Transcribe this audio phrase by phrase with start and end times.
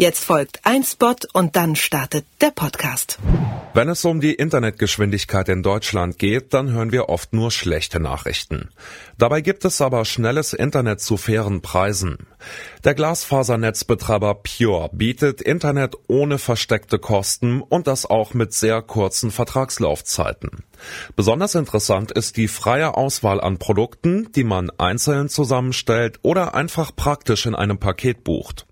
[0.00, 3.18] Jetzt folgt ein Spot und dann startet der Podcast.
[3.74, 8.70] Wenn es um die Internetgeschwindigkeit in Deutschland geht, dann hören wir oft nur schlechte Nachrichten.
[9.18, 12.28] Dabei gibt es aber schnelles Internet zu fairen Preisen.
[12.82, 20.64] Der Glasfasernetzbetreiber Pure bietet Internet ohne versteckte Kosten und das auch mit sehr kurzen Vertragslaufzeiten.
[21.14, 27.44] Besonders interessant ist die freie Auswahl an Produkten, die man einzeln zusammenstellt oder einfach praktisch
[27.44, 28.64] in einem Paket bucht.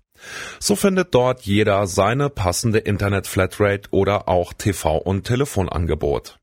[0.59, 6.39] So findet dort jeder seine passende Internet-Flatrate oder auch TV- und Telefonangebot.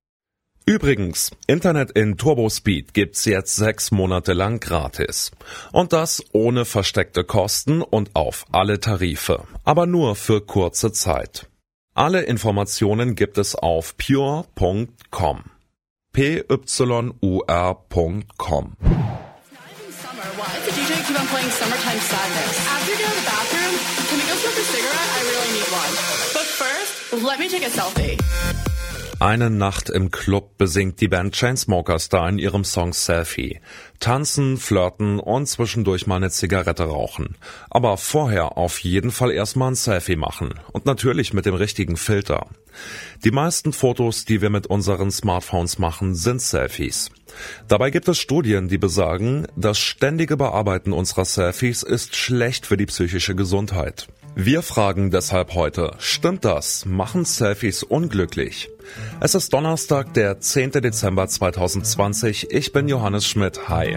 [0.69, 5.31] Übrigens, Internet in Turbospeed gibt's jetzt sechs Monate lang gratis.
[5.71, 9.45] Und das ohne versteckte Kosten und auf alle Tarife.
[9.63, 11.49] Aber nur für kurze Zeit.
[11.95, 15.45] Alle Informationen gibt es auf pure.com.
[16.13, 16.57] p-y-u-r.com.
[27.37, 28.17] Let me take a selfie.
[29.21, 33.61] Eine Nacht im Club besingt die Band Chainsmokers da in ihrem Song Selfie.
[34.01, 37.37] Tanzen, flirten und zwischendurch mal eine Zigarette rauchen.
[37.69, 40.55] Aber vorher auf jeden Fall erstmal ein Selfie machen.
[40.73, 42.47] Und natürlich mit dem richtigen Filter.
[43.23, 47.11] Die meisten Fotos, die wir mit unseren Smartphones machen, sind Selfies.
[47.69, 52.87] Dabei gibt es Studien, die besagen, das ständige Bearbeiten unserer Selfies ist schlecht für die
[52.87, 54.09] psychische Gesundheit.
[54.39, 56.85] Wir fragen deshalb heute, stimmt das?
[56.85, 58.69] Machen Selfies unglücklich?
[59.19, 60.73] Es ist Donnerstag, der 10.
[60.73, 62.51] Dezember 2020.
[62.51, 63.71] Ich bin Johannes Schmidt.
[63.71, 63.97] Hi.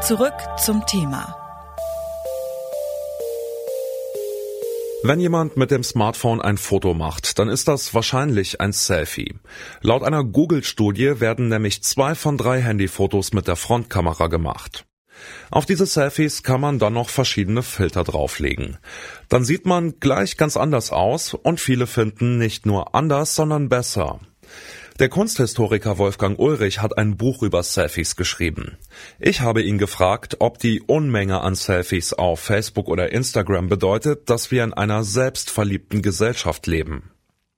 [0.00, 1.43] Zurück zum Thema.
[5.06, 9.34] Wenn jemand mit dem Smartphone ein Foto macht, dann ist das wahrscheinlich ein Selfie.
[9.82, 14.86] Laut einer Google-Studie werden nämlich zwei von drei Handyfotos mit der Frontkamera gemacht.
[15.50, 18.78] Auf diese Selfies kann man dann noch verschiedene Filter drauflegen.
[19.28, 24.20] Dann sieht man gleich ganz anders aus und viele finden nicht nur anders, sondern besser.
[25.00, 28.78] Der Kunsthistoriker Wolfgang Ulrich hat ein Buch über Selfies geschrieben.
[29.18, 34.52] Ich habe ihn gefragt, ob die Unmenge an Selfies auf Facebook oder Instagram bedeutet, dass
[34.52, 37.10] wir in einer selbstverliebten Gesellschaft leben.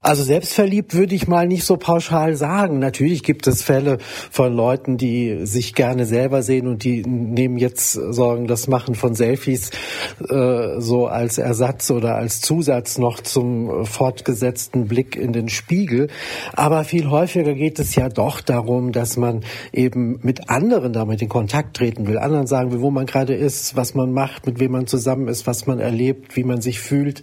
[0.06, 2.78] Also selbstverliebt würde ich mal nicht so pauschal sagen.
[2.78, 3.98] Natürlich gibt es Fälle
[4.30, 9.16] von Leuten, die sich gerne selber sehen und die nehmen jetzt Sorgen, das Machen von
[9.16, 9.70] Selfies
[10.30, 16.06] äh, so als Ersatz oder als Zusatz noch zum fortgesetzten Blick in den Spiegel.
[16.52, 19.40] Aber viel häufiger geht es ja doch darum, dass man
[19.72, 23.74] eben mit anderen damit in Kontakt treten will, anderen sagen will, wo man gerade ist,
[23.74, 27.22] was man macht, mit wem man zusammen ist, was man erlebt, wie man sich fühlt.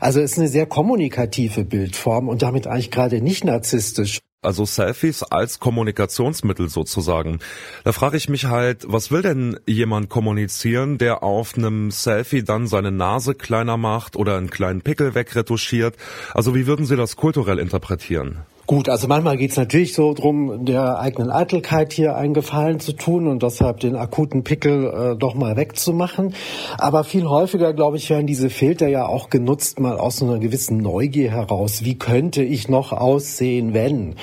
[0.00, 4.20] Also es ist eine sehr kommunikative Bildform haben und damit eigentlich gerade nicht narzisstisch.
[4.42, 7.38] Also Selfies als Kommunikationsmittel sozusagen.
[7.82, 12.66] Da frage ich mich halt, was will denn jemand kommunizieren, der auf einem Selfie dann
[12.66, 15.96] seine Nase kleiner macht oder einen kleinen Pickel wegretuschiert?
[16.34, 18.42] Also wie würden Sie das kulturell interpretieren?
[18.66, 22.94] Gut, also manchmal geht es natürlich so drum, der eigenen Eitelkeit hier einen Gefallen zu
[22.94, 26.34] tun und deshalb den akuten Pickel äh, doch mal wegzumachen.
[26.78, 30.78] Aber viel häufiger, glaube ich, werden diese Filter ja auch genutzt, mal aus einer gewissen
[30.78, 31.84] Neugier heraus.
[31.84, 34.14] Wie könnte ich noch aussehen, wenn?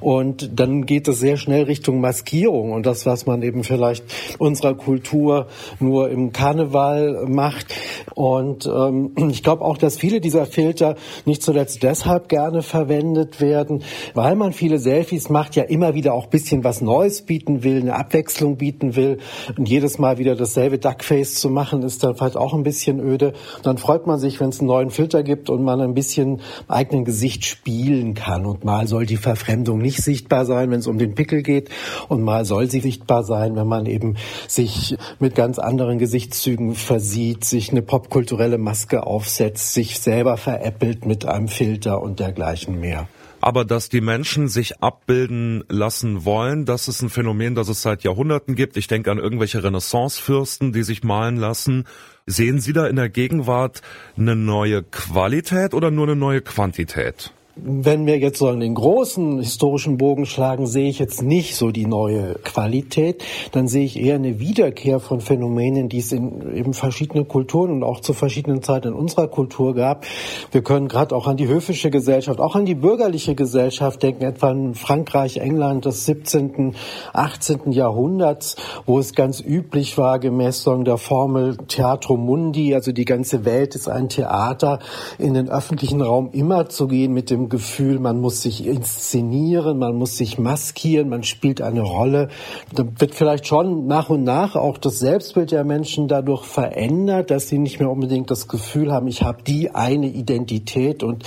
[0.00, 4.04] Und dann geht es sehr schnell Richtung Maskierung und das, was man eben vielleicht
[4.38, 5.48] unserer Kultur
[5.80, 7.74] nur im Karneval macht.
[8.14, 13.81] Und ähm, ich glaube auch, dass viele dieser Filter nicht zuletzt deshalb gerne verwendet werden,
[14.14, 17.94] weil man viele Selfies macht, ja immer wieder auch bisschen was Neues bieten will, eine
[17.94, 19.18] Abwechslung bieten will.
[19.56, 23.32] Und jedes Mal wieder dasselbe Duckface zu machen, ist dann vielleicht auch ein bisschen öde.
[23.62, 27.04] dann freut man sich, wenn es einen neuen Filter gibt und man ein bisschen eigenen
[27.04, 28.46] Gesicht spielen kann.
[28.46, 31.70] Und mal soll die Verfremdung nicht sichtbar sein, wenn es um den Pickel geht.
[32.08, 34.16] Und mal soll sie sichtbar sein, wenn man eben
[34.48, 41.26] sich mit ganz anderen Gesichtszügen versieht, sich eine popkulturelle Maske aufsetzt, sich selber veräppelt mit
[41.26, 43.08] einem Filter und dergleichen mehr.
[43.40, 48.02] Aber dass die Menschen sich abbilden lassen wollen, das ist ein Phänomen, das es seit
[48.02, 48.76] Jahrhunderten gibt.
[48.76, 51.84] Ich denke an irgendwelche Renaissancefürsten, die sich malen lassen.
[52.26, 53.80] Sehen Sie da in der Gegenwart
[54.14, 57.32] eine neue Qualität oder nur eine neue Quantität?
[57.54, 61.84] Wenn wir jetzt so den großen historischen Bogen schlagen, sehe ich jetzt nicht so die
[61.84, 63.22] neue Qualität.
[63.52, 67.82] Dann sehe ich eher eine Wiederkehr von Phänomenen, die es in eben verschiedenen Kulturen und
[67.82, 70.06] auch zu verschiedenen Zeiten in unserer Kultur gab.
[70.50, 74.50] Wir können gerade auch an die höfische Gesellschaft, auch an die bürgerliche Gesellschaft denken, etwa
[74.50, 76.74] in Frankreich, England des 17.,
[77.12, 77.72] 18.
[77.72, 78.56] Jahrhunderts,
[78.86, 83.88] wo es ganz üblich war, gemäß der Formel Theatro Mundi, also die ganze Welt ist
[83.88, 84.78] ein Theater,
[85.18, 89.78] in den öffentlichen Raum immer zu gehen mit dem dem Gefühl, man muss sich inszenieren,
[89.78, 92.28] man muss sich maskieren, man spielt eine Rolle.
[92.74, 97.48] Da wird vielleicht schon nach und nach auch das Selbstbild der Menschen dadurch verändert, dass
[97.48, 101.24] sie nicht mehr unbedingt das Gefühl haben, ich habe die eine Identität und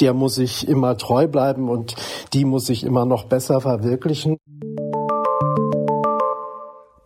[0.00, 1.94] der muss ich immer treu bleiben und
[2.32, 4.38] die muss ich immer noch besser verwirklichen.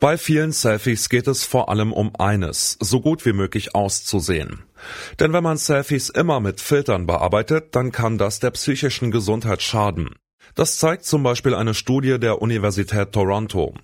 [0.01, 4.63] Bei vielen Selfies geht es vor allem um eines, so gut wie möglich auszusehen.
[5.21, 10.15] Denn wenn man Selfies immer mit Filtern bearbeitet, dann kann das der psychischen Gesundheit schaden.
[10.55, 13.75] Das zeigt zum Beispiel eine Studie der Universität Toronto.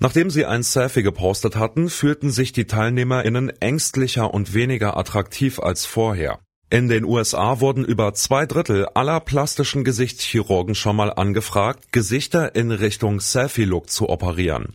[0.00, 5.86] Nachdem sie ein Selfie gepostet hatten, fühlten sich die TeilnehmerInnen ängstlicher und weniger attraktiv als
[5.86, 6.40] vorher.
[6.68, 12.70] In den USA wurden über zwei Drittel aller plastischen Gesichtschirurgen schon mal angefragt, Gesichter in
[12.70, 14.74] Richtung Selfie-Look zu operieren.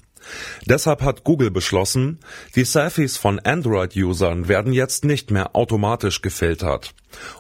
[0.66, 2.20] Deshalb hat Google beschlossen,
[2.56, 6.94] die Selfies von Android-Usern werden jetzt nicht mehr automatisch gefiltert.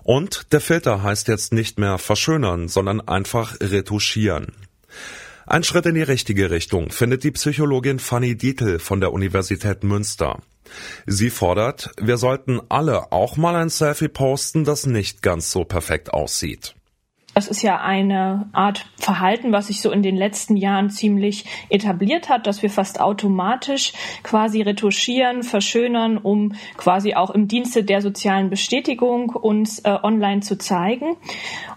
[0.03, 4.53] Und der Filter heißt jetzt nicht mehr verschönern, sondern einfach retuschieren.
[5.45, 10.41] Ein Schritt in die richtige Richtung findet die Psychologin Fanny Dietl von der Universität Münster.
[11.07, 16.13] Sie fordert, wir sollten alle auch mal ein Selfie posten, das nicht ganz so perfekt
[16.13, 16.75] aussieht.
[17.39, 22.27] Das ist ja eine Art Verhalten, was sich so in den letzten Jahren ziemlich etabliert
[22.27, 23.93] hat, dass wir fast automatisch
[24.23, 30.57] quasi retuschieren, verschönern, um quasi auch im Dienste der sozialen Bestätigung uns äh, online zu
[30.57, 31.15] zeigen.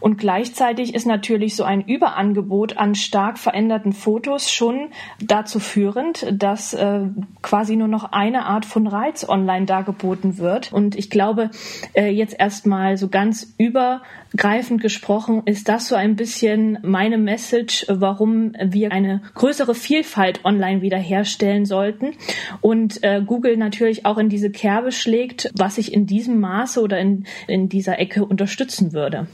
[0.01, 4.89] Und gleichzeitig ist natürlich so ein Überangebot an stark veränderten Fotos schon
[5.21, 7.03] dazu führend, dass äh,
[7.41, 10.73] quasi nur noch eine Art von Reiz online dargeboten wird.
[10.73, 11.51] Und ich glaube,
[11.95, 18.55] äh, jetzt erstmal so ganz übergreifend gesprochen, ist das so ein bisschen meine Message, warum
[18.59, 22.15] wir eine größere Vielfalt online wiederherstellen sollten
[22.63, 26.99] und äh, Google natürlich auch in diese Kerbe schlägt, was ich in diesem Maße oder
[26.99, 29.27] in, in dieser Ecke unterstützen würde.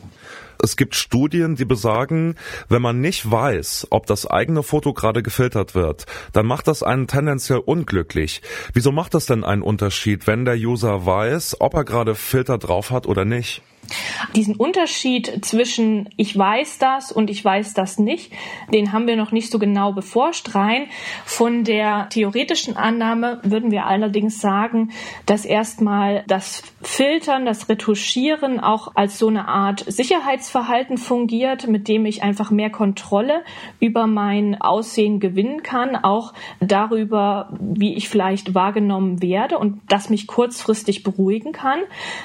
[0.60, 2.34] Es gibt Studien, die besagen,
[2.68, 7.06] wenn man nicht weiß, ob das eigene Foto gerade gefiltert wird, dann macht das einen
[7.06, 8.42] tendenziell unglücklich.
[8.72, 12.90] Wieso macht das denn einen Unterschied, wenn der User weiß, ob er gerade Filter drauf
[12.90, 13.62] hat oder nicht?
[14.34, 18.32] Diesen Unterschied zwischen ich weiß das und ich weiß das nicht,
[18.72, 20.54] den haben wir noch nicht so genau beforscht.
[20.54, 20.86] Rein
[21.24, 24.90] von der theoretischen Annahme würden wir allerdings sagen,
[25.26, 32.06] dass erstmal das Filtern, das Retuschieren auch als so eine Art Sicherheitsverhalten fungiert, mit dem
[32.06, 33.42] ich einfach mehr Kontrolle
[33.80, 40.26] über mein Aussehen gewinnen kann, auch darüber, wie ich vielleicht wahrgenommen werde und das mich
[40.26, 41.80] kurzfristig beruhigen kann,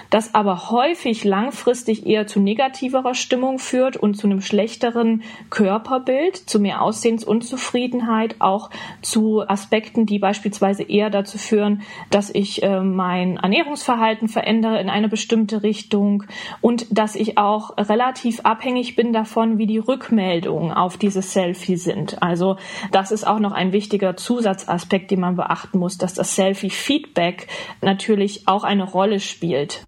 [0.10, 1.51] das aber häufig lang
[1.84, 8.70] langfristig eher zu negativerer Stimmung führt und zu einem schlechteren Körperbild, zu mehr Aussehensunzufriedenheit, auch
[9.02, 15.10] zu Aspekten, die beispielsweise eher dazu führen, dass ich äh, mein Ernährungsverhalten verändere in eine
[15.10, 16.24] bestimmte Richtung
[16.62, 22.22] und dass ich auch relativ abhängig bin davon, wie die Rückmeldungen auf dieses Selfie sind.
[22.22, 22.56] Also
[22.92, 27.48] das ist auch noch ein wichtiger Zusatzaspekt, den man beachten muss, dass das Selfie-Feedback
[27.82, 29.86] natürlich auch eine Rolle spielt.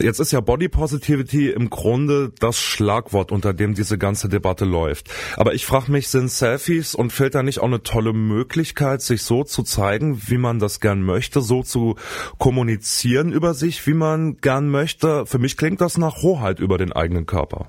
[0.00, 5.10] Jetzt ist ja Body Positivity im Grunde das Schlagwort, unter dem diese ganze Debatte läuft.
[5.36, 9.44] Aber ich frage mich, sind Selfies und Filter nicht auch eine tolle Möglichkeit, sich so
[9.44, 11.96] zu zeigen, wie man das gern möchte, so zu
[12.38, 15.26] kommunizieren über sich, wie man gern möchte?
[15.26, 17.68] Für mich klingt das nach Hoheit über den eigenen Körper.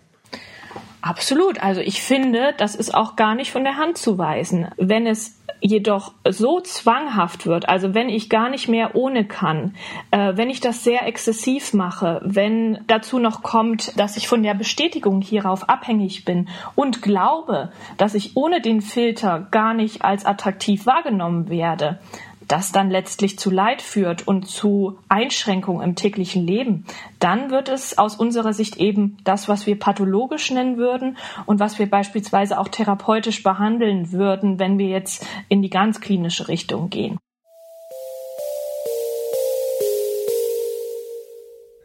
[1.01, 1.61] Absolut.
[1.61, 4.67] Also ich finde, das ist auch gar nicht von der Hand zu weisen.
[4.77, 9.75] Wenn es jedoch so zwanghaft wird, also wenn ich gar nicht mehr ohne kann,
[10.09, 14.55] äh, wenn ich das sehr exzessiv mache, wenn dazu noch kommt, dass ich von der
[14.55, 20.85] Bestätigung hierauf abhängig bin und glaube, dass ich ohne den Filter gar nicht als attraktiv
[20.85, 21.99] wahrgenommen werde,
[22.51, 26.85] das dann letztlich zu Leid führt und zu Einschränkungen im täglichen Leben,
[27.19, 31.79] dann wird es aus unserer Sicht eben das, was wir pathologisch nennen würden und was
[31.79, 37.20] wir beispielsweise auch therapeutisch behandeln würden, wenn wir jetzt in die ganz klinische Richtung gehen.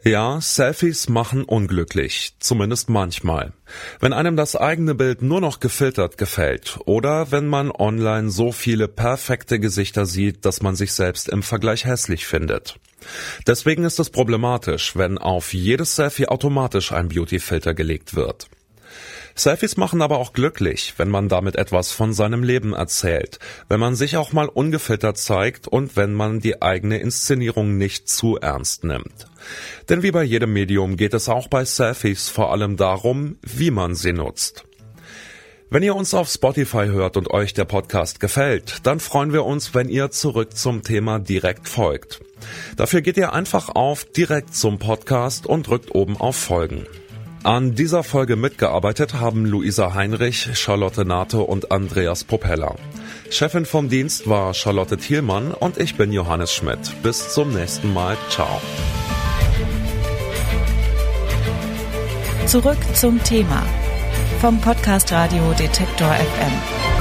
[0.03, 3.53] Ja, Selfies machen unglücklich, zumindest manchmal.
[3.99, 8.87] Wenn einem das eigene Bild nur noch gefiltert gefällt oder wenn man online so viele
[8.87, 12.79] perfekte Gesichter sieht, dass man sich selbst im Vergleich hässlich findet.
[13.47, 18.47] Deswegen ist es problematisch, wenn auf jedes Selfie automatisch ein Beautyfilter gelegt wird.
[19.39, 23.37] Selfies machen aber auch glücklich, wenn man damit etwas von seinem Leben erzählt,
[23.69, 28.37] wenn man sich auch mal ungefiltert zeigt und wenn man die eigene Inszenierung nicht zu
[28.37, 29.27] ernst nimmt.
[29.89, 33.93] Denn wie bei jedem Medium geht es auch bei Selfies vor allem darum, wie man
[33.93, 34.65] sie nutzt.
[35.69, 39.75] Wenn ihr uns auf Spotify hört und euch der Podcast gefällt, dann freuen wir uns,
[39.75, 42.21] wenn ihr zurück zum Thema direkt folgt.
[42.75, 46.87] Dafür geht ihr einfach auf direkt zum Podcast und drückt oben auf Folgen.
[47.43, 52.75] An dieser Folge mitgearbeitet haben Luisa Heinrich, Charlotte Nate und Andreas Propeller.
[53.29, 56.79] Chefin vom Dienst war Charlotte Thielmann und ich bin Johannes Schmidt.
[57.03, 58.17] Bis zum nächsten Mal.
[58.29, 58.61] Ciao.
[62.45, 63.63] Zurück zum Thema
[64.39, 66.96] vom Podcast Radio Detektor FM.